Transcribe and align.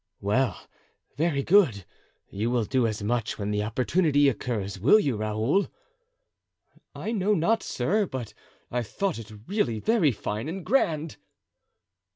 "Well, 0.19 0.59
very 1.15 1.43
good; 1.43 1.85
you 2.31 2.49
will 2.49 2.63
do 2.65 2.87
as 2.87 3.03
much 3.03 3.37
when 3.37 3.51
the 3.51 3.61
opportunity 3.61 4.29
occurs, 4.29 4.79
will 4.79 4.99
you, 4.99 5.15
Raoul?" 5.15 5.67
"I 6.95 7.11
know 7.11 7.35
not, 7.35 7.61
sir, 7.61 8.07
but 8.07 8.33
I 8.71 8.81
thought 8.81 9.19
it 9.19 9.31
really 9.45 9.79
very 9.79 10.11
fine 10.11 10.49
and 10.49 10.65
grand!" 10.65 11.17